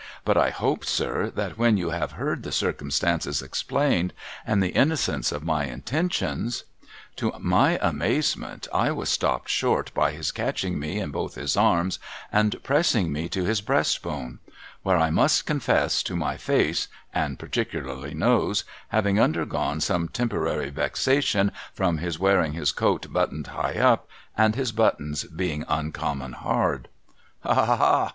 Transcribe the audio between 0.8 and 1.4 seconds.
sir,